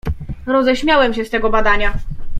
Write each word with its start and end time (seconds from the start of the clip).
"Roześmiałem 0.45 1.13
się 1.13 1.25
z 1.25 1.29
tego 1.29 1.49
badania." 1.49 1.93